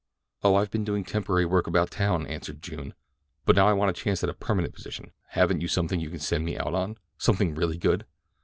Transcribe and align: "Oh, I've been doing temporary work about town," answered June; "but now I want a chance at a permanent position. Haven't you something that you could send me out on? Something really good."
"Oh, 0.41 0.55
I've 0.55 0.71
been 0.71 0.83
doing 0.83 1.03
temporary 1.03 1.45
work 1.45 1.67
about 1.67 1.91
town," 1.91 2.25
answered 2.25 2.63
June; 2.63 2.95
"but 3.45 3.55
now 3.55 3.67
I 3.67 3.73
want 3.73 3.91
a 3.91 4.01
chance 4.01 4.23
at 4.23 4.31
a 4.31 4.33
permanent 4.33 4.73
position. 4.73 5.11
Haven't 5.27 5.61
you 5.61 5.67
something 5.67 5.99
that 5.99 6.03
you 6.03 6.09
could 6.09 6.23
send 6.23 6.43
me 6.43 6.57
out 6.57 6.73
on? 6.73 6.97
Something 7.19 7.53
really 7.53 7.77
good." 7.77 8.07